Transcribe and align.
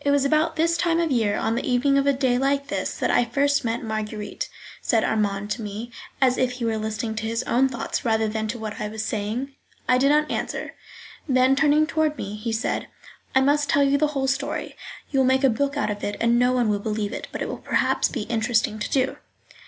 "It 0.00 0.10
was 0.10 0.24
about 0.24 0.56
this 0.56 0.76
time 0.76 0.98
of 0.98 1.10
the 1.10 1.14
year, 1.14 1.36
on 1.36 1.54
the 1.54 1.64
evening 1.64 1.96
of 1.96 2.04
a 2.04 2.12
day 2.12 2.36
like 2.36 2.66
this, 2.66 2.96
that 2.96 3.12
I 3.12 3.24
first 3.24 3.64
met 3.64 3.80
Marguerite," 3.84 4.48
said 4.80 5.04
Armand 5.04 5.52
to 5.52 5.62
me, 5.62 5.92
as 6.20 6.36
if 6.36 6.50
he 6.54 6.64
were 6.64 6.76
listening 6.78 7.14
to 7.14 7.28
his 7.28 7.44
own 7.44 7.68
thoughts 7.68 8.04
rather 8.04 8.26
than 8.26 8.48
to 8.48 8.58
what 8.58 8.80
I 8.80 8.88
was 8.88 9.04
saying. 9.04 9.54
I 9.88 9.98
did 9.98 10.08
not 10.08 10.28
answer. 10.28 10.74
Then 11.28 11.54
turning 11.54 11.86
toward 11.86 12.18
me, 12.18 12.34
he 12.34 12.50
said: 12.50 12.88
"I 13.36 13.40
must 13.40 13.70
tell 13.70 13.84
you 13.84 13.96
the 13.98 14.08
whole 14.18 14.26
story; 14.26 14.74
you 15.12 15.20
will 15.20 15.26
make 15.26 15.44
a 15.44 15.48
book 15.48 15.76
out 15.76 15.92
of 15.92 16.02
it; 16.02 16.20
no 16.28 16.52
one 16.52 16.68
will 16.68 16.80
believe 16.80 17.12
it, 17.12 17.28
but 17.30 17.40
it 17.40 17.46
will 17.48 17.58
perhaps 17.58 18.08
be 18.08 18.22
interesting 18.22 18.80
to 18.80 18.90
do." 18.90 19.16